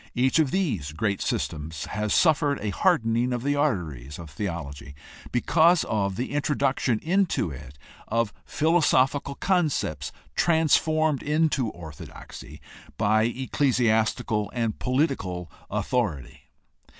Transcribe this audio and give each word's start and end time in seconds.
Each 0.15 0.39
of 0.39 0.49
these 0.49 0.93
great 0.93 1.21
systems 1.21 1.85
has 1.85 2.11
suffered 2.11 2.59
a 2.59 2.71
hardening 2.71 3.31
of 3.31 3.43
the 3.43 3.55
arteries 3.55 4.17
of 4.17 4.31
theology 4.31 4.95
because 5.31 5.83
of 5.83 6.15
the 6.15 6.31
introduction 6.31 6.97
into 7.03 7.51
it 7.51 7.77
of 8.07 8.33
philosophical 8.43 9.35
concepts 9.35 10.11
transformed 10.35 11.21
into 11.21 11.69
orthodoxy 11.69 12.59
by 12.97 13.25
ecclesiastical 13.25 14.49
and 14.55 14.79
political 14.79 15.51
authority. 15.69 16.49